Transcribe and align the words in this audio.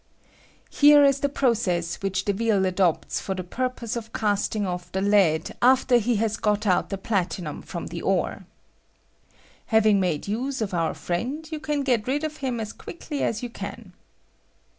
Here 0.71 1.03
is 1.05 1.19
the 1.19 1.29
process 1.29 2.01
which 2.01 2.25
Deville 2.25 2.65
adopts 2.65 3.19
for 3.19 3.33
i 3.33 3.35
J 3.35 3.43
the 3.43 3.49
purpose 3.49 3.95
of 3.95 4.11
casting 4.13 4.65
off 4.65 4.91
the 4.91 4.99
lead 4.99 5.55
after 5.61 5.97
he 5.99 6.15
has 6.15 6.37
got 6.37 6.65
out 6.65 6.89
the 6.89 6.97
platinum 6.97 7.61
from 7.61 7.85
the 7.85 8.01
ore. 8.01 8.47
(Having 9.67 9.99
made 9.99 10.27
use 10.27 10.59
of 10.59 10.71
your 10.71 10.95
friend, 10.95 11.47
you 11.51 11.59
get 11.59 12.07
rid 12.07 12.23
of 12.23 12.37
him 12.37 12.59
as 12.59 12.73
quickly 12.73 13.23
aa 13.23 13.31
you 13.41 13.51
can.) 13.51 13.93